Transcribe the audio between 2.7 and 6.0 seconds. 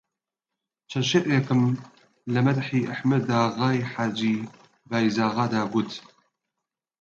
ئەحمەداغای حاجی بایزاغادا گوت